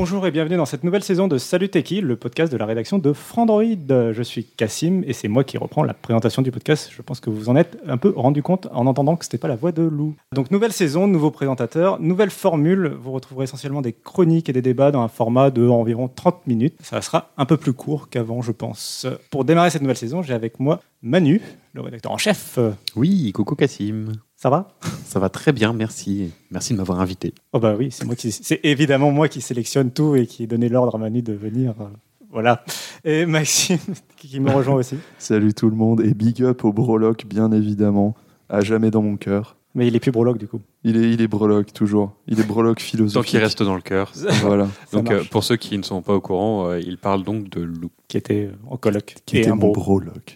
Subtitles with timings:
[0.00, 2.98] Bonjour et bienvenue dans cette nouvelle saison de Salut Techie, le podcast de la rédaction
[2.98, 3.64] de Frandroid.
[3.88, 6.88] Je suis Cassim et c'est moi qui reprends la présentation du podcast.
[6.96, 9.38] Je pense que vous vous en êtes un peu rendu compte en entendant que c'était
[9.38, 10.14] pas la voix de Lou.
[10.32, 12.96] Donc nouvelle saison, nouveau présentateur, nouvelle formule.
[13.02, 16.76] Vous retrouverez essentiellement des chroniques et des débats dans un format de environ 30 minutes.
[16.80, 19.04] Ça sera un peu plus court qu'avant, je pense.
[19.32, 22.60] Pour démarrer cette nouvelle saison, j'ai avec moi Manu, le rédacteur en chef.
[22.94, 24.12] Oui, coucou Cassim.
[24.40, 24.68] Ça va?
[25.04, 26.30] Ça va très bien, merci.
[26.52, 27.34] Merci de m'avoir invité.
[27.52, 30.46] Oh bah oui, c'est moi qui, c'est évidemment moi qui sélectionne tout et qui ai
[30.46, 31.74] donné l'ordre à Manu de venir.
[31.80, 31.86] euh,
[32.30, 32.64] Voilà.
[33.04, 33.78] Et Maxime
[34.16, 34.96] qui me rejoint aussi.
[35.18, 38.14] Salut tout le monde et big up au Broloc, bien évidemment,
[38.48, 39.56] à jamais dans mon cœur.
[39.78, 40.60] Mais il est plus brologue du coup.
[40.82, 42.12] Il est, il est Broloc, toujours.
[42.26, 43.30] Il est Broloc Tant philosophique.
[43.30, 44.12] qu'il reste dans le cœur.
[44.42, 44.66] Voilà.
[44.92, 47.60] Donc, euh, pour ceux qui ne sont pas au courant, euh, il parle donc de
[47.62, 47.90] loup.
[48.08, 49.14] qui était en coloc.
[49.24, 49.72] Qui était un bro.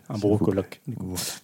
[0.08, 0.38] Un bro.
[0.40, 0.62] Voilà.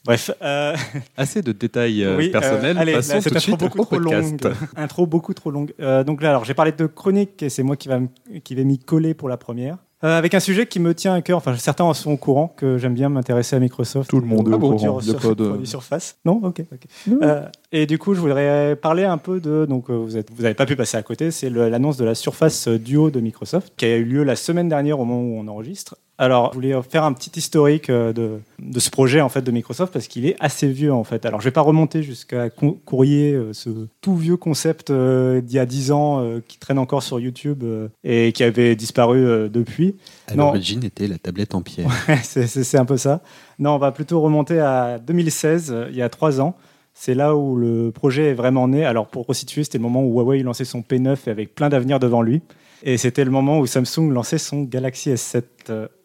[0.05, 0.31] Bref.
[0.43, 0.77] euh,
[1.17, 2.79] Assez de détails euh, oui, euh, personnels.
[2.79, 4.39] allez, Passons là, tout de suite beaucoup au trop longue.
[4.77, 5.75] intro beaucoup trop longue.
[5.81, 7.99] Euh, donc là, alors j'ai parlé de chronique et c'est moi qui va,
[8.45, 9.77] qui vais m'y coller pour la première.
[10.05, 12.47] Euh, avec un sujet qui me tient à cœur, enfin certains en sont au courant
[12.57, 14.09] que j'aime bien m'intéresser à Microsoft.
[14.09, 14.79] Tout le monde est Ah au courant.
[14.79, 16.19] sur- Il y a pas de- Surface.
[16.25, 16.63] Non, ok.
[16.73, 17.13] ok.
[17.23, 19.67] Euh, et du coup, je voudrais parler un peu de.
[19.69, 21.33] Donc, euh, vous n'avez vous avez pas pu passer à côté.
[21.33, 24.69] C'est le- l'annonce de la Surface Duo de Microsoft qui a eu lieu la semaine
[24.69, 25.97] dernière au moment où on enregistre.
[26.19, 29.53] Alors, je voulais faire un petit historique euh, de, de ce projet en fait de
[29.53, 31.25] Microsoft parce qu'il est assez vieux en fait.
[31.25, 35.59] Alors, je vais pas remonter jusqu'à Courrier, euh, ce tout vieux concept euh, d'il y
[35.61, 37.65] a 10 ans qui traîne encore sur YouTube
[38.03, 39.97] et qui avait disparu depuis.
[40.27, 41.91] À l'origine était la tablette en pierre.
[42.23, 43.23] c'est un peu ça.
[43.59, 46.57] Non, on va plutôt remonter à 2016, euh, il y a trois ans.
[46.95, 48.85] C'est là où le projet est vraiment né.
[48.85, 52.01] Alors, pour resituer, c'était le moment où Huawei lançait son P9 et avec plein d'avenir
[52.01, 52.43] devant lui.
[52.83, 55.43] Et c'était le moment où Samsung lançait son Galaxy S7.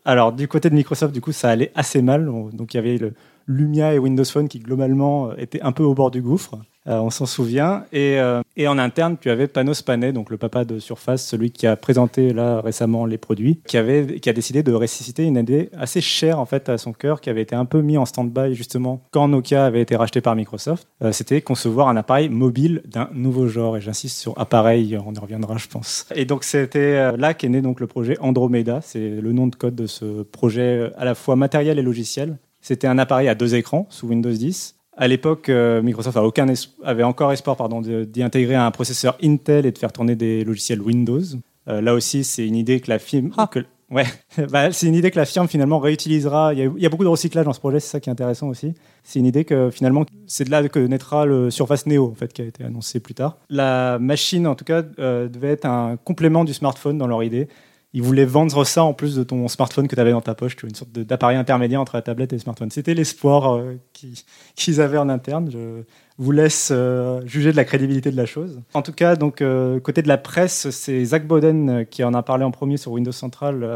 [0.06, 2.30] Alors, du côté de Microsoft, du coup, ça allait assez mal.
[2.30, 3.14] On- Donc, il y avait le
[3.48, 6.56] Lumia et Windows Phone qui, globalement, euh, étaient un peu au bord du gouffre.
[6.88, 7.86] Euh, on s'en souvient.
[7.94, 11.52] Et, euh, et en interne, tu avais Panos Panay, donc le papa de Surface, celui
[11.52, 15.38] qui a présenté là récemment les produits, qui, avait, qui a décidé de ressusciter une
[15.38, 18.06] idée assez chère en fait à son cœur, qui avait été un peu mis en
[18.06, 20.88] stand-by justement quand Nokia avait été racheté par Microsoft.
[21.02, 23.78] Euh, C'était concevoir un appareil mobile d'un nouveau genre.
[23.78, 26.08] Et j'insiste sur appareil, on y reviendra, je pense.
[26.16, 28.82] Et donc c'était là qu'est né donc le projet Andromeda.
[28.82, 32.38] C'est le nom de code de ce projet à la fois matériel et logiciel.
[32.62, 34.76] C'était un appareil à deux écrans sous Windows 10.
[34.96, 36.48] À l'époque, euh, Microsoft a aucun
[36.84, 41.22] avait encore espoir d'y intégrer un processeur Intel et de faire tourner des logiciels Windows.
[41.68, 44.06] Euh, là aussi, c'est une idée que la firme, que- ouais,
[44.52, 46.54] bah, c'est une idée que la firme finalement réutilisera.
[46.54, 48.10] Il y, a, il y a beaucoup de recyclage dans ce projet, c'est ça qui
[48.10, 48.74] est intéressant aussi.
[49.04, 52.32] C'est une idée que finalement, c'est de là que naîtra le Surface Neo en fait,
[52.32, 53.38] qui a été annoncé plus tard.
[53.50, 57.48] La machine, en tout cas, euh, devait être un complément du smartphone dans leur idée.
[57.96, 60.56] Ils voulaient vendre ça en plus de ton smartphone que tu avais dans ta poche,
[60.64, 62.72] une sorte d'appareil intermédiaire entre la tablette et le smartphone.
[62.72, 65.50] C'était l'espoir euh, qui- qu'ils avaient en interne.
[65.52, 65.84] Je
[66.18, 68.62] vous laisse euh, juger de la crédibilité de la chose.
[68.74, 72.14] En tout cas, donc euh, côté de la presse, c'est Zach Bowden euh, qui en
[72.16, 73.68] a parlé en premier sur Windows Central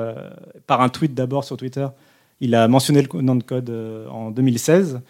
[0.65, 1.87] par un tweet d'abord sur Twitter.
[2.41, 3.69] Il a mentionné le nom de code
[4.11, 5.01] en 2016.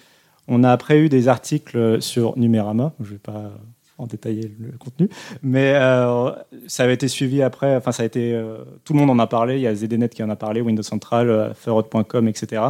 [0.49, 2.93] On a après eu des articles sur Numérama.
[3.01, 3.51] Je ne vais pas
[3.97, 5.09] en détailler le contenu,
[5.41, 6.31] mais euh,
[6.67, 7.75] ça avait été suivi après.
[7.75, 9.55] Enfin, ça a été euh, tout le monde en a parlé.
[9.55, 12.63] Il y a ZDNet qui en a parlé, Windows Central, euh, Ferrot.com, etc.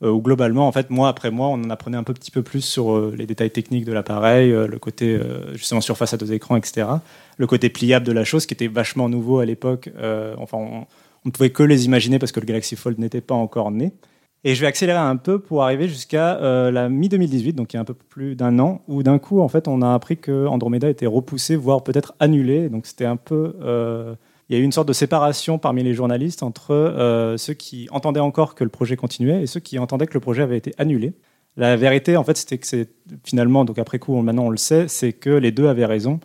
[0.00, 2.60] Où globalement, en fait, mois après mois, on en apprenait un peu, petit peu plus
[2.60, 5.20] sur les détails techniques de l'appareil, le côté
[5.54, 6.86] justement surface à deux écrans, etc.
[7.36, 9.90] Le côté pliable de la chose, qui était vachement nouveau à l'époque.
[10.38, 10.86] Enfin, on
[11.24, 13.92] ne pouvait que les imaginer parce que le Galaxy Fold n'était pas encore né.
[14.44, 17.78] Et je vais accélérer un peu pour arriver jusqu'à euh, la mi-2018, donc il y
[17.78, 20.46] a un peu plus d'un an, où d'un coup, en fait, on a appris que
[20.46, 22.68] Andromeda était repoussé, voire peut-être annulé.
[22.68, 23.56] Donc c'était un peu.
[23.62, 24.14] euh,
[24.48, 27.86] il y a eu une sorte de séparation parmi les journalistes entre euh, ceux qui
[27.90, 30.72] entendaient encore que le projet continuait et ceux qui entendaient que le projet avait été
[30.78, 31.12] annulé.
[31.58, 32.88] La vérité, en fait, c'était que c'est
[33.24, 36.20] finalement, donc après coup, maintenant on le sait, c'est que les deux avaient raison.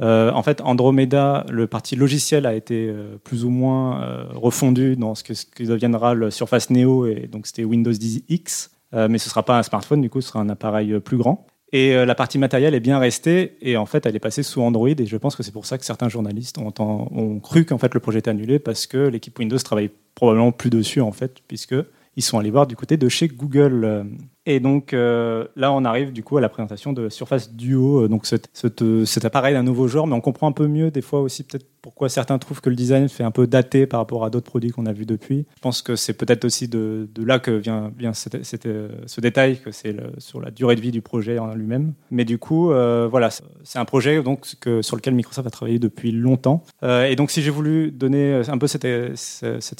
[0.00, 4.96] Euh, en fait, Andromeda, le parti logiciel a été euh, plus ou moins euh, refondu
[4.96, 9.18] dans ce, que, deviendra le Surface Neo, et donc c'était Windows 10 X, Euh, mais
[9.18, 11.46] ce sera pas un smartphone, du coup, ce sera un appareil plus grand.
[11.72, 14.88] Et la partie matérielle est bien restée, et en fait, elle est passée sous Android,
[14.88, 17.92] et je pense que c'est pour ça que certains journalistes ont, ont cru qu'en fait
[17.92, 21.74] le projet était annulé, parce que l'équipe Windows travaille probablement plus dessus, en fait, puisque
[22.16, 24.06] ils sont allés voir du côté de chez Google.
[24.48, 28.08] Et donc euh, là, on arrive du coup à la présentation de Surface Duo, euh,
[28.08, 31.20] donc euh, cet appareil d'un nouveau genre, mais on comprend un peu mieux des fois
[31.20, 34.30] aussi peut-être pourquoi certains trouvent que le design fait un peu daté par rapport à
[34.30, 35.46] d'autres produits qu'on a vus depuis.
[35.56, 40.40] Je pense que c'est peut-être aussi de, là que vient, ce détail, que c'est sur
[40.40, 41.92] la durée de vie du projet en lui-même.
[42.10, 44.44] Mais du coup, voilà, c'est- un projet donc,
[44.82, 46.64] sur lequel Microsoft a travaillé depuis longtemps.
[46.82, 48.86] Et donc si j'ai voulu donner un peu cette,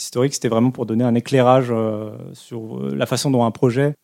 [0.01, 1.73] historique, c'était vraiment pour donner un éclairage
[2.33, 3.95] sur la façon dont un projet,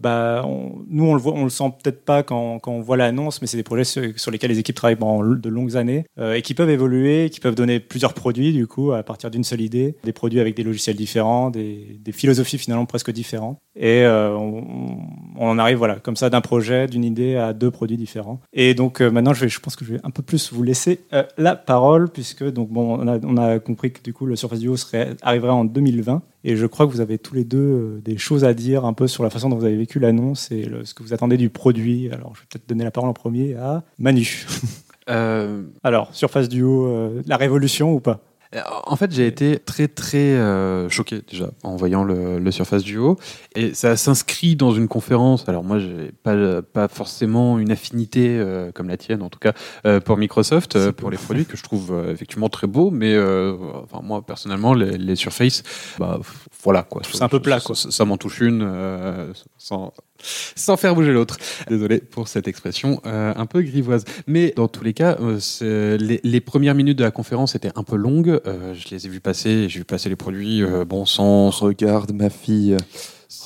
[0.00, 0.44] bah,
[0.88, 4.30] nous on le sent peut-être pas quand, on voit l'annonce, mais c'est des projets sur,
[4.30, 7.54] lesquels les équipes travaillent pendant de longues années euh, et qui peuvent évoluer, qui peuvent
[7.54, 10.96] donner plusieurs produits du coup à partir d'une seule idée, des produits avec des logiciels
[10.96, 13.58] différents, des, philosophies finalement presque différentes.
[13.76, 14.98] Et euh, on,
[15.38, 18.40] en arrive voilà comme ça d'un projet, d'une idée à deux produits différents.
[18.52, 21.00] Et donc euh, maintenant je pense que je vais un peu plus vous laisser
[21.36, 24.60] la parole puisque donc bon on a, on a compris que du coup le Surface
[24.60, 28.00] Duo serait arriverait en 2020 et je crois que vous avez tous les deux euh,
[28.04, 30.64] des choses à dire un peu sur la façon dont vous avez vécu l'annonce et
[30.64, 32.10] le- ce que vous attendez du produit.
[32.10, 34.46] Alors je vais peut-être donner la parole en premier à Manu.
[35.10, 38.20] Euh, Alors Surface Duo, euh, la révolution ou pas?
[38.86, 43.18] En fait, j'ai été très très euh, choqué déjà en voyant le, le Surface Duo
[43.54, 45.46] et ça s'inscrit dans une conférence.
[45.48, 49.52] Alors moi, j'ai pas pas forcément une affinité euh, comme la tienne, en tout cas
[49.84, 54.24] euh, pour Microsoft, pour les produits que je trouve effectivement très beaux, mais enfin moi
[54.24, 55.62] personnellement, les, les Surface,
[55.98, 56.18] bah
[56.62, 57.02] voilà quoi.
[57.04, 57.74] C'est un peu plat, quoi.
[57.74, 59.92] Ça, ça m'en touche une sans
[60.22, 61.36] sans faire bouger l'autre.
[61.68, 64.04] Désolé pour cette expression euh, un peu grivoise.
[64.26, 67.96] Mais dans tous les cas, euh, les, premières minutes de la conférence étaient un peu
[67.96, 68.40] longues.
[68.46, 71.50] Euh, je les ai vues passer, j'ai vu passer les produits, bon, sans...
[71.50, 72.76] Regarde ma fille.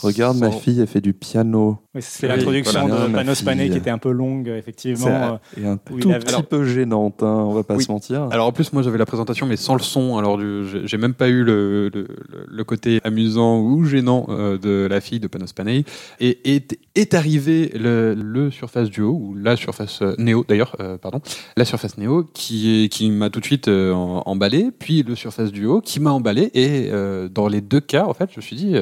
[0.03, 1.79] Regarde ma fille, elle fait du piano.
[1.95, 3.09] Oui, c'est Oui, l'introduction voilà.
[3.09, 3.73] de Panos Panay fille.
[3.73, 5.41] qui était un peu longue effectivement.
[5.61, 7.83] et un tout avait- petit Alors- peu gênante, hein, on va pas Oui.
[7.83, 8.29] se mentir.
[8.31, 10.19] Alors en plus, moi j'avais la présentation, mais sans le son.
[10.19, 12.07] Alors j'ai même pas eu le, le,
[12.49, 15.85] le côté amusant ou gênant euh, de la fille de Panos Panay.
[16.21, 20.97] Et est, est arrivé le, le Surface Duo ou la Surface euh, Neo d'ailleurs, euh,
[20.97, 21.21] pardon,
[21.57, 25.99] la Surface Neo qui m'a tout de suite euh, emballé, puis le Surface Duo qui
[25.99, 26.51] m'a emballé.
[26.55, 28.77] Et euh, dans les deux cas, en fait, je me suis dit.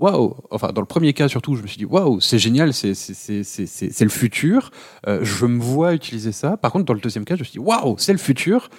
[0.00, 2.88] Waouh Enfin, dans le premier cas surtout, je me suis dit waouh, c'est génial, c'est
[2.88, 4.70] le futur.
[5.06, 6.56] Euh, je me vois utiliser ça.
[6.56, 8.70] Par contre, dans le deuxième cas, je me suis dit waouh, c'est le futur.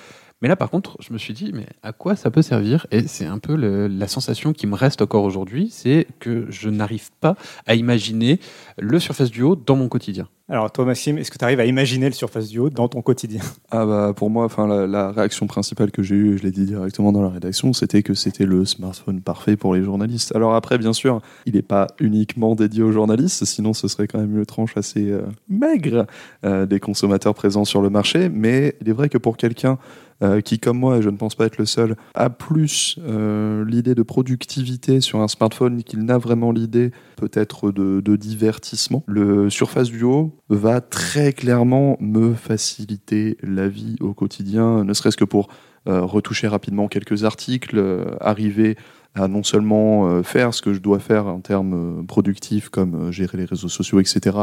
[0.42, 2.88] Mais là, par contre, je me suis dit, mais à quoi ça peut servir?
[2.92, 6.70] Et c'est un peu le- la sensation qui me reste encore aujourd'hui, c'est que je
[6.70, 7.36] n'arrive pas
[7.68, 8.40] à imaginer
[8.78, 10.30] le Surface Duo dans mon quotidien.
[10.52, 13.42] Alors toi Maxime, est-ce que tu arrives à imaginer le Surface Duo dans ton quotidien?
[13.70, 16.66] Ah bah pour moi, enfin la, la réaction principale que j'ai eue, je l'ai dit
[16.66, 20.36] directement dans la rédaction, c'était que c'était le smartphone parfait pour les journalistes.
[20.36, 24.18] Alors après, bien sûr, il n'est pas uniquement dédié aux journalistes, sinon ce serait quand
[24.20, 26.08] même une tranche assez euh, maigre
[26.46, 28.30] euh, des consommateurs présents sur le marché.
[28.30, 29.78] Mais il est vrai que pour quelqu'un
[30.22, 33.64] euh, qui, comme moi, et je ne pense pas être le seul, a plus euh,
[33.66, 39.04] l'idée de productivité sur un smartphone qu'il n'a vraiment l'idée peut-être de, de divertissement.
[39.08, 45.26] Le Surface Duo va très clairement me faciliter la vie au quotidien, ne serait-ce que
[45.26, 45.48] pour
[45.88, 47.82] euh, retoucher rapidement quelques articles,
[48.20, 48.76] arriver
[49.16, 52.96] à non seulement euh, faire ce que je dois faire en termes euh, productifs comme
[52.96, 54.38] euh, gérer les réseaux sociaux, etc.,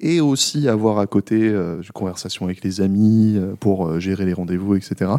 [0.00, 5.10] et aussi avoir à côté une conversation avec les amis pour gérer les rendez-vous, etc.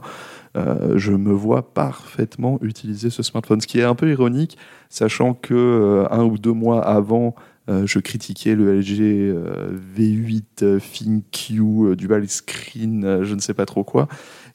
[0.55, 4.57] Je me vois parfaitement utiliser ce smartphone, ce qui est un peu ironique,
[4.87, 7.35] sachant que un ou deux mois avant,
[7.69, 13.65] euh, je critiquais le LG euh, V8 euh, ThinQ dual screen, je ne sais pas
[13.65, 14.07] trop quoi.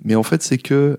[0.02, 0.98] Mais en fait, c'est que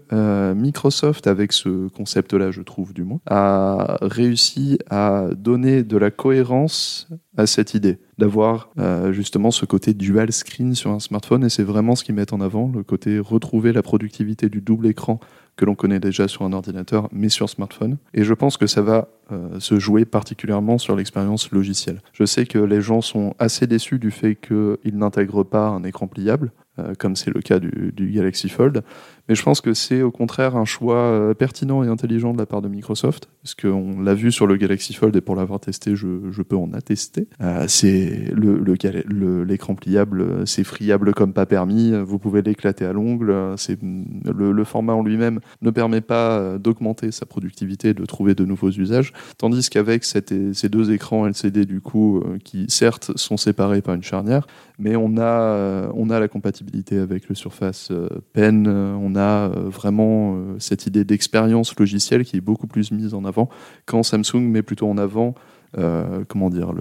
[0.56, 7.08] Microsoft, avec ce concept-là, je trouve du moins, a réussi à donner de la cohérence
[7.38, 8.70] à cette idée d'avoir
[9.12, 12.42] justement ce côté dual screen sur un smartphone et c'est vraiment ce qu'ils mettent en
[12.42, 15.20] avant, le côté retrouver la productivité du double écran
[15.56, 17.98] que l'on connaît déjà sur un ordinateur mais sur smartphone.
[18.14, 22.00] Et je pense que ça va euh, se jouer particulièrement sur l'expérience logicielle.
[22.14, 26.06] Je sais que les gens sont assez déçus du fait qu'ils n'intègrent pas un écran
[26.06, 28.84] pliable, euh, comme c'est le cas du, Galaxy Fold.
[29.28, 32.46] Mais je pense que c'est au contraire un choix euh, pertinent et intelligent de la
[32.46, 35.96] part de Microsoft, parce qu'on l'a vu sur le Galaxy Fold et pour l'avoir testé,
[35.96, 37.28] je, peux en attester.
[37.68, 41.94] C'est l'écran pliable, c'est friable comme pas permis.
[42.04, 43.56] Vous pouvez l'éclater à l'ongle.
[43.58, 48.46] C'est le, le format en lui-même ne permet pas d'augmenter sa productivité, de trouver de
[48.46, 49.14] nouveaux usages.
[49.38, 54.04] Tandis qu'avec ces deux écrans LCD, du coup, euh, qui certes sont séparés par une
[54.04, 54.48] charnière,
[54.80, 59.48] mais on a, euh, on a la compatibilité avec le Surface euh, Pen, on a
[59.48, 63.50] vraiment cette idée d'expérience logicielle qui est beaucoup plus mise en avant
[63.86, 65.36] quand Samsung met plutôt en avant
[65.78, 66.72] euh, comment dire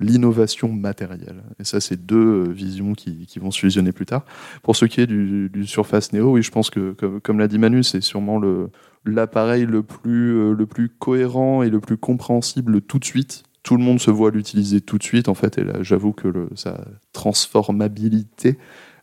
[0.00, 1.42] l'innovation matérielle.
[1.58, 4.24] Et ça, c'est deux euh, visions qui, vont se fusionner plus tard.
[4.62, 7.82] Pour ce qui est du, Surface Neo, oui, je pense que, comme, l'a dit Manu,
[7.82, 8.40] c'est sûrement
[9.04, 13.42] l'appareil le plus euh, le plus cohérent et le plus compréhensible tout de suite.
[13.64, 15.58] Tout le monde se voit l'utiliser tout de suite, en fait.
[15.58, 18.58] Et là, j'avoue que sa transformabilité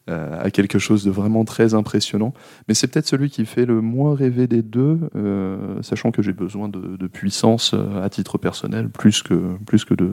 [0.10, 2.34] euh, a quelque chose de vraiment très impressionnant.
[2.68, 6.34] Mais c'est peut-être celui qui fait le moins rêver des deux, euh, sachant que j'ai
[6.34, 10.10] besoin de, puissance euh, à titre personnel, plus que, plus que de,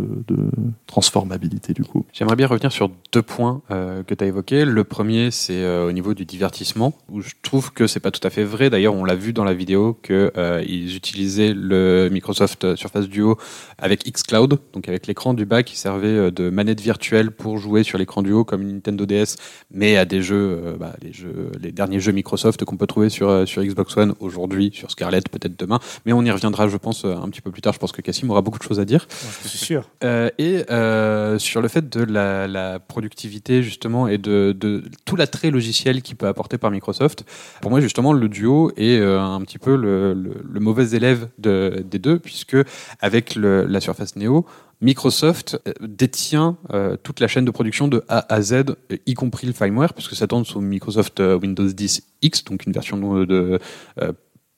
[0.87, 2.07] transformabilité du coup.
[2.13, 4.65] J'aimerais bien revenir sur deux points que tu as évoqués.
[4.65, 8.31] Le premier, c'est au niveau du divertissement, où je trouve que c'est pas tout à
[8.31, 8.71] fait vrai.
[8.71, 10.33] D'ailleurs, on l'a vu dans la vidéo que
[10.67, 13.39] ils utilisaient le Microsoft Surface Duo
[13.79, 17.99] avec xCloud, donc avec l'écran du bas qui servait de manette virtuelle pour jouer sur
[17.99, 19.37] l'écran du haut comme une Nintendo DS,
[19.81, 23.09] mais à des jeux, euh, bah, les jeux, les derniers jeux Microsoft qu'on peut trouver
[23.09, 25.81] sur euh, sur Xbox One aujourd'hui, sur Scarlett peut-être demain.
[26.05, 27.73] Mais on y reviendra, je pense, euh, un petit peu plus tard.
[27.73, 29.09] Je pense que Cassim aura beaucoup de choses à dire.
[29.43, 29.89] Je suis sûr.
[30.05, 35.17] Euh, et euh, sur le fait de la, la productivité justement et de, de tout
[35.17, 37.25] l'attrait logiciel qui peut apporter par Microsoft.
[37.63, 41.29] Pour moi justement le duo est euh, un petit peu le, le, le mauvais élève
[41.39, 42.57] de, des deux puisque
[43.01, 44.45] avec le, la Surface Neo
[44.81, 48.65] Microsoft euh, détient euh, toute la chaîne de production de A à Z,
[49.07, 52.73] y compris le firmware, puisque ça tourne sous Microsoft euh, Windows 10 X, donc une
[52.73, 53.59] version de,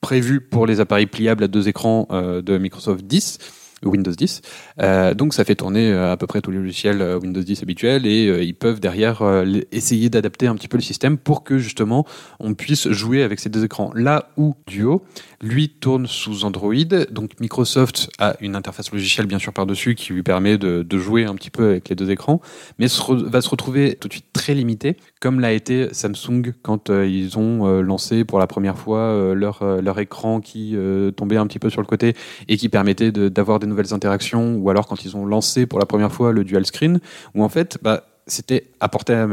[0.01, 3.37] prévue pour les appareils pliables à deux écrans de Microsoft 10.
[3.89, 4.41] Windows 10.
[4.79, 7.63] Euh, donc ça fait tourner euh, à peu près tous les logiciels euh, Windows 10
[7.63, 9.21] habituels et ils peuvent derrière
[9.71, 12.05] essayer d'adapter un petit peu le système pour que justement
[12.39, 13.91] on puisse jouer avec ces deux écans.
[13.95, 15.03] Là où Duo,
[15.41, 16.73] lui, tourne sous Android,
[17.11, 21.25] donc Microsoft a une interface logicielle bien sûr par-dessus qui lui permet de, de jouer
[21.25, 22.41] un petit peu avec les deux écrans,
[22.79, 27.37] mais va se retrouver tout de suite très limité, comme l'a été Samsung quand ils
[27.37, 30.75] ont lancé pour la première fois leur, leur écran qui
[31.15, 32.15] tombait un petit peu sur le côté
[32.47, 35.79] et qui permettait de- d'avoir des nouvelles interactions, ou alors quand ils ont lancé pour
[35.79, 36.99] la première fois le dual screen,
[37.35, 39.25] où en fait, bah, c'était apporté à,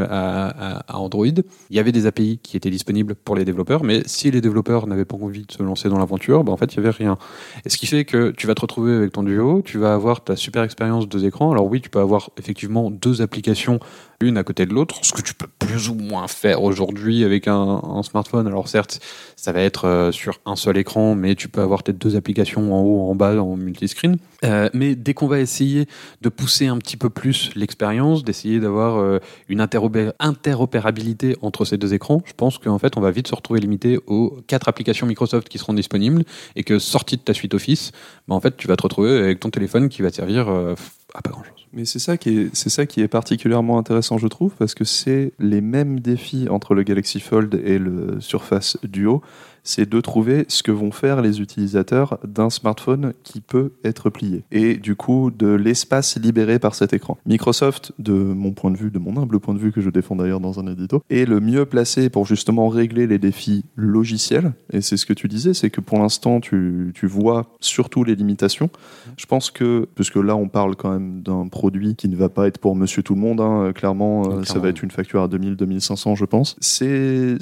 [0.88, 1.26] à- Android.
[1.26, 4.88] Il y avait des API qui étaient disponibles pour les développeurs, mais si les développeurs
[4.88, 7.16] n'avaient pas envie de se lancer dans l'aventure, bah, en fait, il y avait rien.
[7.64, 10.24] Et ce qui fait que tu vas te retrouver avec ton duo, tu vas avoir
[10.24, 11.52] ta super expérience deux écrans.
[11.52, 13.78] Alors oui, tu peux avoir effectivement deux applications
[14.20, 17.48] l'une à côté de l'autre, ce que tu peux plus ou moins faire aujourd'hui avec
[17.48, 18.46] un, smartphone.
[18.46, 19.00] Alors certes,
[19.36, 22.74] ça va être euh, sur un seul écran, mais tu peux avoir peut-être deux applications
[22.74, 24.18] en haut, en bas, en multiscreen.
[24.44, 25.86] Euh, mais dès qu'on va essayer
[26.22, 31.94] de pousser un petit peu plus l'expérience, d'essayer d'avoir euh, une interopérabilité entre ces deux
[31.94, 35.48] écrans, je pense qu'en fait, on va vite se retrouver limité aux quatre applications Microsoft
[35.48, 36.24] qui seront disponibles
[36.56, 37.92] et que sortie de ta suite Office,
[38.28, 40.74] bah, en fait, tu vas te retrouver avec ton téléphone qui va te servir euh,
[41.14, 41.59] à pas grand-chose.
[41.72, 45.32] Mais c'est ça qui est, ça qui est particulièrement intéressant, je trouve, parce que c'est
[45.38, 49.22] les mêmes défis entre le Galaxy Fold et le Surface Duo.
[49.62, 54.42] C'est de trouver ce que vont faire les utilisateurs d'un smartphone qui peut être plié.
[54.50, 57.18] Et du coup, de l'espace libéré par cet écran.
[57.26, 60.16] Microsoft, de mon point de vue, de mon humble point de vue que je défends
[60.16, 64.54] d'ailleurs dans un édito, est le mieux placé pour justement régler les défis logiciels.
[64.72, 68.14] Et c'est ce que tu disais, c'est que pour l'instant, tu, tu vois surtout les
[68.14, 68.70] limitations.
[69.18, 72.46] Je pense que, puisque là, on parle quand même d'un produit qui ne va pas
[72.46, 75.28] être pour monsieur tout le monde, hein, clairement, euh, ça va être une facture à
[75.28, 76.56] 2000, 2500, je pense.
[76.60, 77.36] C'est,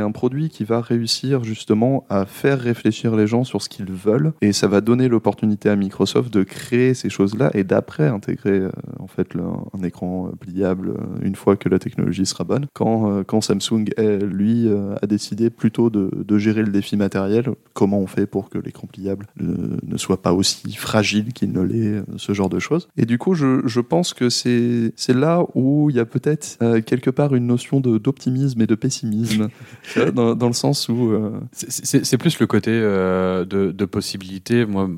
[0.00, 4.32] un produit qui va réussir justement à faire réfléchir les gens sur ce qu'ils veulent
[4.40, 8.70] et ça va donner l'opportunité à Microsoft de créer ces choses-là et d'après intégrer euh,
[9.00, 9.42] en fait le-
[9.78, 12.66] un écran euh, pliable euh, une fois que la technologie sera bonne.
[12.72, 16.96] Quand, euh, quand Samsung, euh, lui, euh, a décidé plutôt de, de gérer le défi
[16.96, 21.52] matériel, comment on fait pour que l'écran pliable ne, ne soit pas aussi fragile qu'il
[21.52, 22.88] ne l'est, euh, ce genre de choses.
[22.96, 26.80] Et du coup, je, je pense que c'est là où il y a peut-être euh,
[26.80, 29.48] quelque part une notion d'optimisme et de pessimisme,
[30.14, 31.10] dans, dans le sens où...
[31.12, 34.66] euh, C'est- plus le côté euh, de, de possibilités.
[34.66, 34.90] Moi,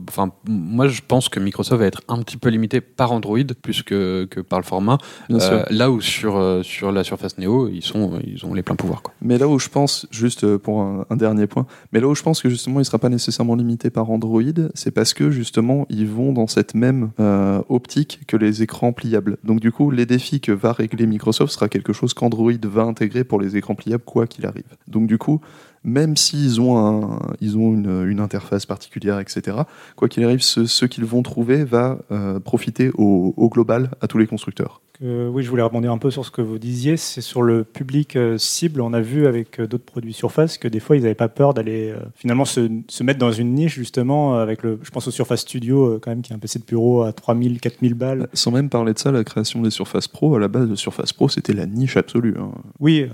[0.49, 4.25] moi, je pense que Microsoft va être un petit peu limité par Android plus que,
[4.31, 4.97] que par le format.
[5.31, 9.03] Euh, là où sur, sur la Surface Neo, ils, sont, ils ont les pleins pouvoirs.
[9.03, 9.13] Quoi.
[9.21, 12.23] Mais là où je pense, juste pour un, un dernier point, mais là où je
[12.23, 14.41] pense que justement il sera pas nécessairement limité par Android,
[14.75, 19.39] c'est parce que justement ils vont dans cette même euh, optique que les écrans pliables.
[19.45, 23.25] Donc du coup, les défis que va régler Microsoft sera quelque chose qu'Android va intégrer
[23.25, 24.65] pour les écrans pliables quoi qu'il arrive.
[24.89, 25.41] Donc du coup,
[25.85, 29.59] même s'ils ont, un, ils ont une, une interface particulière, etc.
[29.97, 34.07] Quoi qu'il arrive, ce, ce qu'ils vont trouver va euh, profiter au, au global à
[34.07, 34.81] tous les constructeurs.
[35.03, 36.99] Euh, oui, je voulais rebondir un peu sur ce que vous disiez.
[36.99, 38.83] C'est sur le public euh, cible.
[38.83, 41.55] On a vu avec euh, d'autres produits Surface que des fois, ils n'avaient pas peur
[41.55, 44.79] d'aller finalement se, se mettre dans une niche, justement, avec le.
[44.83, 47.61] Je pense au Surface Studio, quand même, qui est un PC de bureau à 3000,
[47.61, 48.29] 4000 balles.
[48.35, 51.15] Sans même parler de ça, la création des Surface Pro, à la base de Surface
[51.15, 52.35] Pro, c'était la niche absolue.
[52.39, 52.51] hein.
[52.79, 53.07] Oui,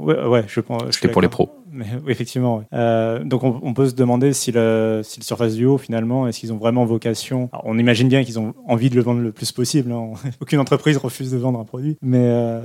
[0.00, 0.84] ouais, ouais, je pense.
[0.90, 1.50] C'était pour les pros.
[1.76, 2.62] Oui, effectivement.
[2.72, 6.52] Euh, donc on, peut se demander si le, si le Surface Duo, finalement, est-ce qu'ils
[6.52, 9.92] ont vraiment vocation On imagine bien qu'ils ont envie de le vendre le plus possible.
[9.92, 10.12] hein.
[10.40, 11.96] Aucune entreprise refuse de vendre un produit.
[12.02, 12.60] Mais, euh,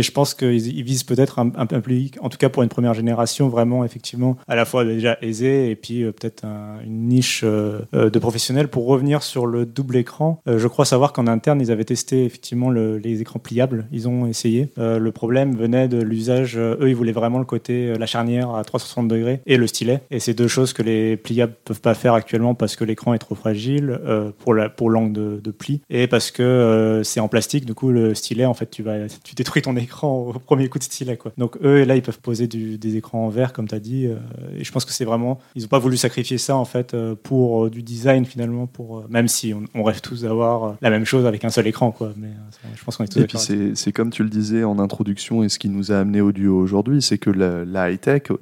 [0.00, 2.94] je pense qu'ils ils visent peut-être un, un, public, en tout cas pour une première
[2.94, 7.44] génération, vraiment, effectivement, à la fois déjà aisé et puis euh, peut-être un- une niche
[7.44, 8.68] de professionnels.
[8.68, 12.70] Pour revenir sur le double écran, je crois savoir qu'en interne, ils avaient testé effectivement
[12.70, 13.86] le- les écrans pliables.
[13.92, 14.68] Ils ont essayé.
[14.76, 16.56] Le problème venait de l'usage.
[16.56, 20.00] eux, ils voulaient vraiment le côté, la charnière à 360 degrés et le stylet.
[20.10, 23.18] Et c'est deux choses que les pliables peuvent pas faire actuellement parce que l'écran est
[23.18, 27.20] trop fragile euh, pour la pour l'angle de, de pli et parce que euh, c'est
[27.20, 27.64] en plastique.
[27.64, 30.78] Du coup, le stylet, en fait, tu vas tu détruis ton écran au premier coup
[30.78, 31.16] de stylet.
[31.16, 31.32] Quoi.
[31.38, 34.06] Donc eux, là, ils peuvent poser du- des écrans en verre, comme tu as dit.
[34.06, 34.16] euh,
[34.58, 37.70] et je pense que c'est vraiment, ils ont pas voulu sacrifier ça en fait pour
[37.70, 41.44] du design finalement, pour même si on, on rêve tous d'avoir la même chose avec
[41.44, 42.12] un seul écran, quoi.
[42.16, 42.28] Mais
[42.76, 43.38] je pense qu'on est tous Et puis
[43.74, 46.58] c'est comme tu le disais en introduction et ce qui nous a amené au duo
[46.58, 47.90] aujourd'hui, c'est que la, la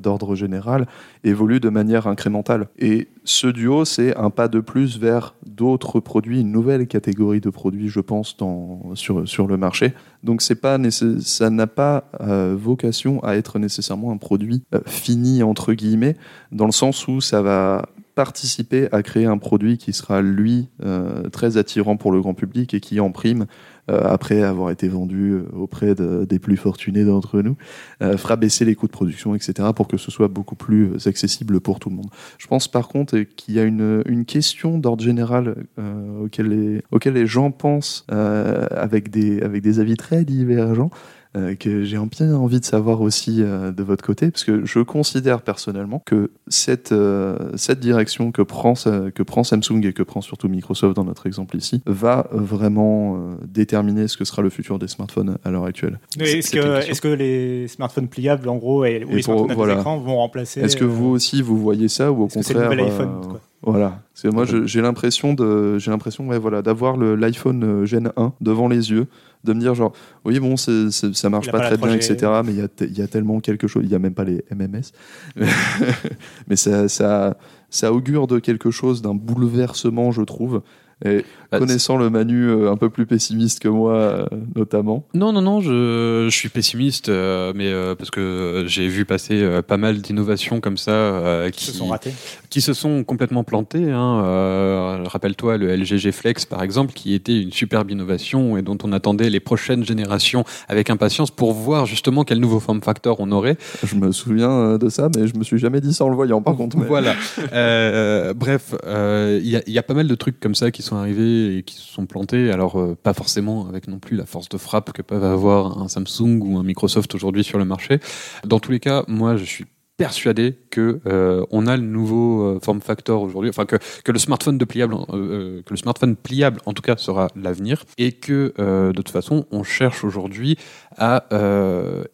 [0.00, 0.86] d'ordre général,
[1.24, 2.68] évolue de manière incrémentale.
[2.78, 7.50] Et ce duo, c'est un pas de plus vers d'autres produits, une nouvelle catégorie de
[7.50, 9.94] produits, je pense, dans, sur, sur le marché.
[10.22, 15.72] Donc pas ça n'a pas euh, vocation à être nécessairement un produit euh, fini, entre
[15.72, 16.16] guillemets,
[16.52, 21.28] dans le sens où ça va participer à créer un produit qui sera, lui, euh,
[21.28, 23.46] très attirant pour le grand public et qui, en prime,
[23.88, 27.56] après avoir été vendu euh, auprès de- des plus fortunés d'entre nous,
[28.02, 31.08] euh, fera baisser les coûts de production, etc., pour que ce soit beaucoup plus euh,
[31.08, 32.10] accessible pour tout le monde.
[32.38, 36.48] Je pense par contre euh, qu'il y a une, une question d'ordre général euh, auquel,
[36.48, 40.90] les, auquel les gens pensent euh, avec, des, avec des avis très divergents.
[41.36, 44.78] Euh, que j'ai bien envie de savoir aussi euh, de votre côté, parce que je
[44.80, 50.20] considère personnellement que cette, euh, cette direction que prend, que prend Samsung et que prend
[50.22, 54.88] surtout Microsoft dans notre exemple ici, va vraiment déterminer ce que sera le futur des
[54.88, 55.98] smartphones à l'heure actuelle.
[56.16, 56.48] C'est- Est-ce
[56.94, 59.74] c'est que, les smartphones pliables, en gros, et, ou Et les pour- smartphones à voilà.
[59.82, 63.08] vont remplacer Est-ce que vous aussi vous voyez ça ou au c'est contraire nouvel iPhone,
[63.24, 64.00] euh, Voilà.
[64.16, 68.12] Parce que moi j'ai l'impression de j'ai l'impression ouais, voilà d'avoir le- l'iPhone euh, Gen
[68.16, 69.08] 1 devant les yeux,
[69.44, 69.92] de me dire genre
[70.24, 72.12] oui bon c'est- c'est- ça marche pas pas très bien 3G.
[72.12, 72.32] etc.
[72.42, 73.82] Mais il y a il y a tellement quelque chose.
[73.84, 74.92] Il y a même pas les MMS.
[76.48, 77.36] mais ça ça
[77.68, 80.62] ça augure de quelque chose d'un bouleversement je trouve.
[81.04, 85.04] Et Bah, connaissant le Manu euh, un peu plus pessimiste que moi euh, notamment.
[85.12, 89.34] Non, non, non, je, je suis pessimiste, euh, mais euh, parce que j'ai vu passer
[89.42, 92.12] euh, pas mal d'innovations comme ça euh, qui qui, se sont ratés
[92.48, 93.90] qui se sont complètement plantées.
[93.92, 94.22] Hein.
[94.24, 98.78] Euh, Rappelle-toi le LG G Flex, par exemple, qui était une superbe innovation et dont
[98.82, 103.30] on attendait les prochaines générations avec impatience pour voir justement quel nouveau form factor on
[103.32, 103.58] aurait.
[103.84, 106.40] Je me souviens de ça, mais je me suis jamais dit ça en le voyant.
[106.40, 107.14] Par contre, mais- Voilà.
[107.52, 110.70] Euh, bref, euh, il y, a, il y a pas mal de trucs comme ça
[110.70, 112.50] qui sont arrivés et qui se sont plantés.
[112.50, 115.88] Alors, euh, pas forcément avec non plus la force de frappe que peuvent avoir un
[115.88, 118.00] Samsung ou un Microsoft aujourd'hui sur le marché.
[118.44, 122.80] Dans tous les cas, moi, je suis persuadé euh, on a le nouveau euh, form
[122.80, 123.76] factor aujourd'hui, enfin que,
[124.10, 128.52] le smartphone pliable, euh, que le smartphone pliable en tout cas sera l'avenir, et que
[128.56, 130.56] de toute façon on cherche aujourd'hui
[130.96, 131.24] à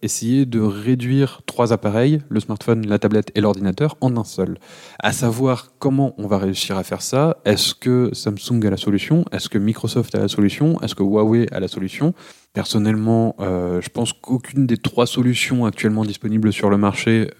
[0.02, 4.58] essayer de réduire trois appareils, le smartphone, la tablette et l'ordinateur, en un seul.
[4.98, 7.38] À savoir comment on va réussir à faire ça.
[7.44, 9.24] Est-ce que Samsung a la solution?
[9.32, 10.80] Est-ce que Microsoft a la solution?
[10.80, 12.14] Est-ce que Huawei a la solution?
[12.52, 17.30] Personnellement, je pense qu'aucune des trois solutions actuellement disponibles sur le marché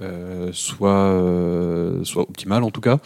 [0.52, 2.98] soit, euh, soit optimale en tout cas.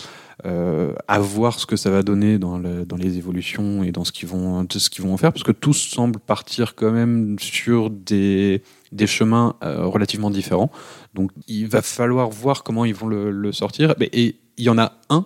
[0.45, 4.13] Euh, à voir ce que ça va donner dans, dans les évolutions et dans ce
[4.13, 7.89] qu'ils vont, ce qu'ils vont en faire, parce que tous semblent partir quand même sur
[7.89, 10.71] des, des chemins euh, relativement différents.
[11.15, 13.95] Donc il va falloir voir comment ils vont le, le sortir.
[14.01, 15.25] Et il y en a un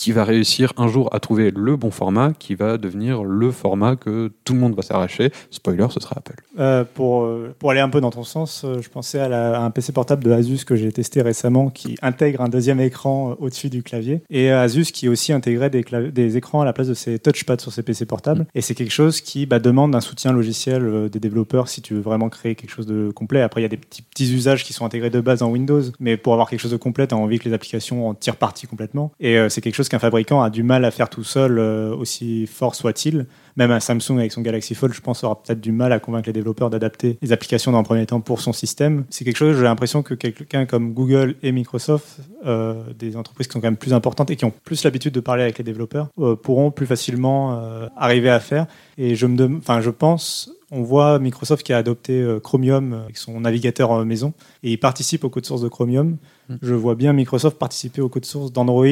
[0.00, 3.96] qui va réussir un jour à trouver le bon format, qui va devenir le format
[3.96, 5.30] que tout le monde va s'arracher.
[5.50, 6.36] Spoiler, ce sera Apple.
[6.58, 9.70] Euh, pour, euh, pour aller un peu dans ton sens, euh, je pensais à, un
[9.70, 13.82] PC portable de Asus que j'ai testé récemment qui intègre un deuxième écran au-dessus du
[13.82, 17.70] clavier et Asus qui aussi intégrait des, écrans à la place de ses touchpads sur
[17.70, 18.46] ses PC portables.
[18.54, 22.00] Et c'est quelque chose qui bah, demande un soutien logiciel des développeurs si tu veux
[22.00, 23.42] vraiment créer quelque chose de complet.
[23.42, 26.16] Après, il y a des petits, usages qui sont intégrés de base en Windows, mais
[26.16, 28.66] pour avoir quelque chose de complet, tu as envie que les applications en tirent parti
[28.66, 29.12] complètement.
[29.20, 32.46] Et c'est quelque chose qu'un fabricant a du mal à faire tout seul, euh, aussi
[32.46, 33.26] fort soit-il.
[33.56, 36.28] Même un Samsung avec son Galaxy Fold, je pense, aura peut-être du mal à convaincre
[36.28, 39.04] les développeurs d'adapter les applications dans un premier temps pour son système.
[39.10, 43.52] C'est quelque chose, j'ai l'impression que quelqu'un comme Google et Microsoft, euh, des entreprises qui
[43.52, 46.08] sont quand même plus importantes et qui ont plus l'habitude de parler avec les développeurs,
[46.18, 48.66] euh, pourront plus facilement euh, arriver à faire.
[48.98, 53.40] Et je me, enfin, je pense, on voit Microsoft qui a adopté Chromium avec son
[53.40, 56.16] navigateur maison et il participe au code source de Chromium.
[56.48, 56.54] Mm.
[56.62, 58.86] Je vois bien Microsoft participer au code source d'Android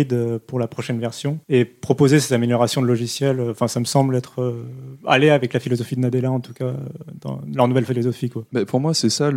[0.46, 3.40] pour la prochaine version et proposer ces améliorations de logiciels.
[3.50, 4.42] Enfin, ça me semble être
[5.06, 6.76] aller avec la philosophie de Nadella en tout cas, euh,
[7.20, 8.30] dans leur nouvelle philosophie.
[8.30, 8.44] Quoi.
[8.52, 9.30] Mais pour moi, c'est ça,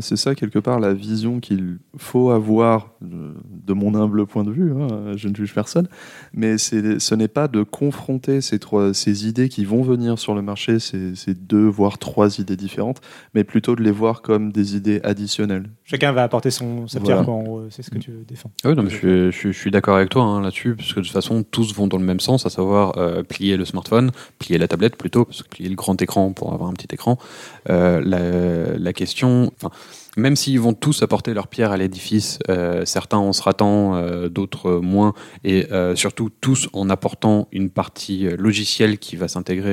[0.00, 4.72] ça quelque part la vision qu'il faut avoir, de, de mon humble point de vue.
[4.72, 5.88] hein, je ne juge personne,
[6.32, 10.42] mais ce n'est pas de confronter ces trois, ces idées qui vont venir sur le
[10.42, 13.00] marché, ces deux voire trois idées différentes,
[13.34, 15.70] mais plutôt de les voir comme des idées additionnelles.
[15.90, 17.24] Chacun va apporter son, sa pierre, Voilà.
[17.24, 18.50] quoi, en gros, c'est ce que tu défends.
[18.62, 20.76] Ah oui, non, mais je suis, je suis- je suis d'accord avec toi hein, là-dessus,
[20.76, 23.56] parce que de toute façon, tous vont dans le même sens, à savoir euh, plier
[23.56, 26.74] le smartphone, plier la tablette plutôt, parce que plier le grand écran pour avoir un
[26.74, 27.18] petit écran.
[27.70, 29.50] Euh, la, la question,
[30.16, 34.28] même s'ils vont tous apporter leur pierre à l'édifice, euh, certains en se ratant, euh,
[34.28, 39.70] d'autres moins, et euh, surtout tous en apportant une partie logicielle qui va s'intégrer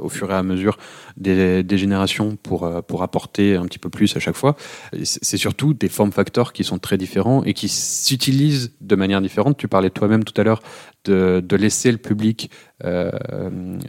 [0.00, 0.76] au fur et à mesure
[1.16, 4.56] des, générations pour, pour apporter un petit peu plus à chaque fois.
[5.02, 9.56] C'est surtout des form factors qui sont très différents et qui s'utilisent de manière différente.
[9.56, 10.62] Tu parlais toi-même tout à l'heure
[11.04, 12.50] de, laisser le public
[12.84, 13.10] euh,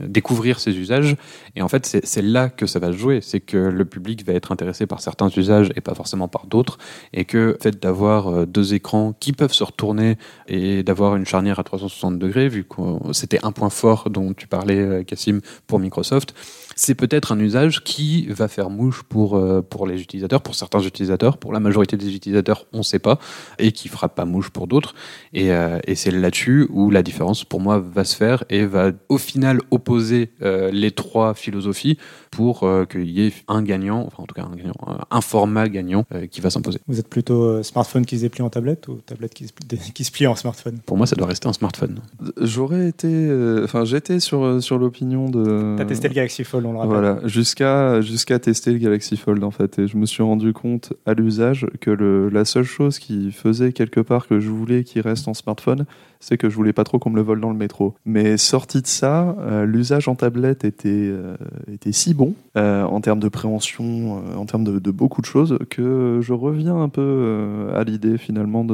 [0.02, 1.16] découvrir ses usages.
[1.56, 3.20] Et en fait, c'est là que ça va se jouer.
[3.22, 6.78] C'est que le public va être intéressé par certains usages et pas forcément par d'autres.
[7.14, 11.26] Et que le fait d'avoir euh, deux écrans qui peuvent se retourner et d'avoir une
[11.26, 15.42] charnière à 360 degrés, vu que c'était un point fort dont tu parlais, euh, Cassim,
[15.68, 16.34] pour Microsoft,
[16.76, 20.82] c'est peut-être un usage qui va faire mouche pour, euh, pour les utilisateurs, pour certains
[20.82, 23.20] utilisateurs, pour la majorité des utilisateurs, on ne sait pas,
[23.60, 24.96] et qui fera pas mouche pour d'autres.
[25.34, 28.92] Et, euh, et c'est là-dessus où la différence, pour moi, va se faire et va
[29.10, 31.98] au final opposer euh, les trois philosophies
[32.32, 35.22] pour euh, qu'il y ait un gagnant, enfin en tout cas un gagnant, euh, un
[35.22, 36.80] format gagnant euh, qui va s'imposer.
[36.88, 40.04] Vous êtes plutôt euh, smartphone qui se déplie en tablette ou tablette qui se, qui
[40.04, 40.80] se plie en smartphone?
[40.86, 42.00] Pour moi, ça doit rester un smartphone.
[42.40, 45.76] J'aurais été, euh, enfin, j'étais sur sur l'opinion de.
[45.78, 46.94] T'as testé le Galaxy Fold, on le rappelle.
[46.94, 50.94] Voilà, jusqu'à jusqu'à tester le Galaxy Fold en fait, et je me suis rendu compte
[51.06, 55.02] à l'usage que le, la seule chose qui faisait quelque part que je voulais qu'il
[55.02, 55.86] reste en smartphone,
[56.22, 57.96] c'est que je voulais pas trop qu'on me le vole dans le métro.
[58.06, 61.36] Mais sorti de ça, euh, l'usage en tablette était euh,
[61.72, 62.21] était si bon
[62.58, 66.76] euh, en termes de préhension, euh, en termes de, beaucoup de choses, que je reviens
[66.76, 68.66] un peu euh, à l'idée finalement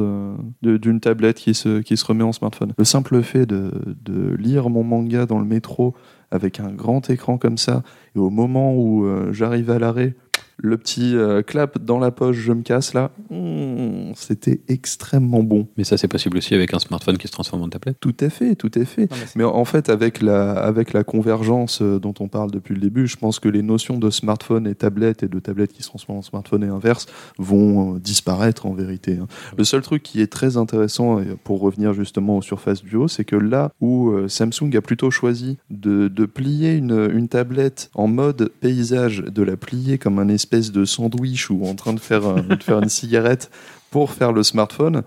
[0.62, 2.72] d'une tablette qui se remet en smartphone.
[2.76, 3.70] Le simple fait de,
[4.38, 5.94] lire mon manga dans le métro
[6.30, 7.82] avec un grand écran comme ça,
[8.14, 10.14] et au moment où j'arrive à l'arrêt,
[10.58, 15.68] le petit euh, clap dans la poche, je me casse là, hmm, c'était extrêmement bon.
[15.76, 17.98] Mais ça, c'est possible aussi avec un smartphone qui se transforme en tablette.
[18.00, 19.10] Tout à fait, tout à fait.
[19.10, 22.80] Non, mais en fait, avec la, avec la convergence euh, dont on parle depuis le
[22.80, 25.88] début, je pense que les notions de smartphone et tablette et de tablette qui se
[25.88, 27.06] transforment en smartphone et inverse
[27.38, 29.18] vont euh, disparaître en vérité.
[29.20, 29.26] hein.
[29.56, 33.36] Le seul truc qui est très intéressant, pour revenir justement aux surfaces duo, c'est que
[33.36, 38.50] là où euh, Samsung a plutôt choisi de, de plier une, une tablette en mode
[38.60, 42.40] paysage, de la plier comme un espèce de sandwich ou en train de faire, un-
[42.42, 43.50] de faire une cigarette
[43.90, 45.02] pour faire le smartphone, euh,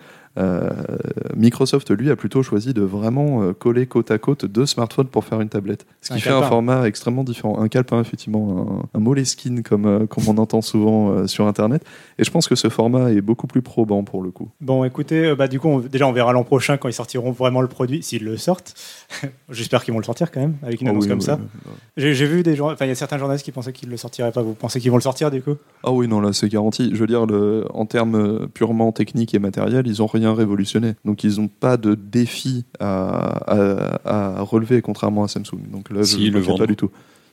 [1.35, 5.23] Microsoft, lui, a plutôt choisi de vraiment euh, coller côte à côte deux smartphones pour
[5.25, 5.85] faire une tablette.
[6.01, 7.59] Ce Un qui fait un format extrêmement différent.
[7.59, 11.83] Un calepin, effectivement, un, un Moleskine, comme, euh, comme on entend souvent euh, sur Internet.
[12.19, 14.49] Et je pense que ce format est beaucoup plus probant pour le coup.
[14.61, 17.31] Bon, écoutez, euh, bah, du coup, on- déjà, on verra l'an prochain quand ils sortiront
[17.31, 18.75] vraiment le produit, s'ils le sortent.
[19.49, 21.39] J'espère qu'ils vont le sortir quand même, avec une Ah annonce oui, comme oui, ça.
[21.41, 21.73] oui.
[21.97, 24.31] J'ai vu des gens, enfin, il y a certains journalistes qui pensaient qu'ils le sortiraient
[24.31, 24.41] pas.
[24.41, 25.55] Vous pensez qu'ils vont le sortir du coup?
[25.83, 26.91] Ah oui, non, là, c'est garanti.
[26.93, 30.93] Je veux dire, le, en termes euh, purement techniques et matériels, ils rien révolutionné.
[31.05, 35.69] Donc, ils n'ont pas de défi à, à, à relever, contrairement à Samsung.
[35.71, 36.91] Donc là, je ne le pas du tout.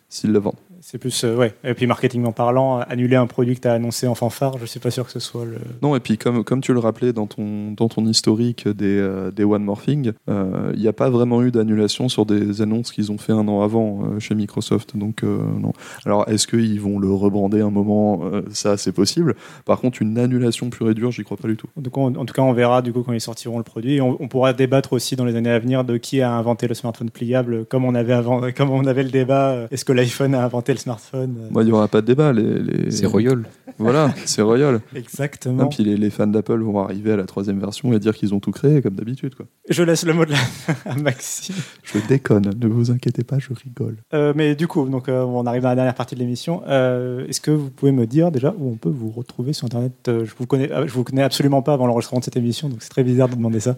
[0.08, 0.54] S'ils le vendent.
[0.80, 1.54] C'est plus, euh, ouais.
[1.64, 4.78] Et puis, marketingment parlant, annuler un produit que tu as annoncé en fanfare, je suis
[4.80, 5.56] pas sûr que ce soit le.
[5.82, 9.30] Non, et puis comme, comme tu le rappelais dans ton, dans ton historique des, euh,
[9.32, 12.92] des One More Thing, euh, il n'y a pas vraiment eu d'annulation sur des annonces
[12.92, 14.96] qu'ils ont fait un an avant euh, chez Microsoft.
[14.96, 15.72] Donc, non.
[16.04, 19.34] Alors, est-ce qu'ils vont le rebrander un moment Ça, c'est possible.
[19.64, 21.66] Par contre, une annulation pure et dure, j'y crois pas du tout.
[21.76, 23.94] Donc, on- en tout cas, on verra du coup quand ils sortiront le produit.
[23.96, 26.68] Et on, on pourra débattre aussi dans les années à venir de qui a inventé
[26.68, 29.66] le smartphone pliable, comme on avait avant, comme on avait le débat.
[29.70, 32.32] Est-ce que l'iPhone a inventé le smartphone euh, Moi, il n'y aura pas de débat.
[32.32, 33.44] Les, les- C'est Royal.
[33.78, 34.80] Voilà, c'est Royal.
[34.94, 35.66] Exactement.
[35.66, 38.34] Et puis les, les fans d'Apple vont arriver à la troisième version et dire qu'ils
[38.34, 39.34] ont tout créé, comme d'habitude.
[39.34, 39.46] quoi.
[39.68, 41.54] Je laisse le mot de la fin à Maxime.
[41.84, 43.96] Je déconne, ne vous inquiétez pas, je rigole.
[44.14, 46.62] Euh, mais du coup, donc, euh, on arrive à la dernière partie de l'émission.
[46.66, 49.92] Euh, Est-ce que vous pouvez me dire déjà où on peut vous retrouver sur Internet?
[50.06, 52.88] Je vous connais, je vous connais absolument pas avant l'enregistrement de cette émission, donc c'est
[52.90, 53.76] très bizarre de demander ça.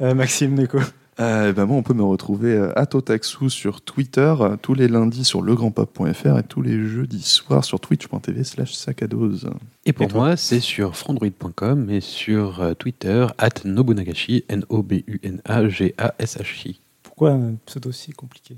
[0.00, 0.78] Euh, Maxime, du coup.
[1.20, 4.88] Euh, ben moi, on peut me retrouver euh, à Totaxu sur Twitter, euh, tous les
[4.88, 9.50] lundis sur legrandpop.fr et tous les jeudis soirs sur twitch.tv slash sacadose.
[9.84, 16.80] Et pour Et moi, c'est sur frandroid.com et sur euh, Twitter, at Nobunagashi, N-O-B-U-N-A-G-A-S-H-I.
[17.02, 18.56] Pourquoi un pseudo si compliqué?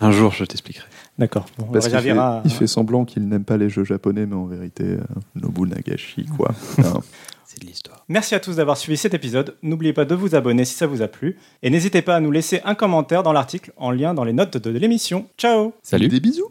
[0.00, 0.86] Un jour, je t'expliquerai.
[1.18, 1.46] D'accord.
[1.58, 4.34] Bon, on Parce le qu'il fait, il semblant qu'il n'aime pas les jeux japonais, mais
[4.34, 5.00] en vérité, euh,
[5.36, 6.50] Nobunagashi, quoi.
[6.78, 7.00] Hein.
[7.46, 8.04] C'est de l'histoire.
[8.08, 9.56] Merci à tous d'avoir suivi cet épisode.
[9.62, 11.36] N'oubliez pas de vous abonner si ça vous a plu.
[11.62, 14.56] Et n'hésitez pas à nous laisser un commentaire dans l'article en lien dans les notes
[14.56, 15.28] de l'émission.
[15.38, 16.08] Ciao Salut.
[16.08, 16.50] Des bisous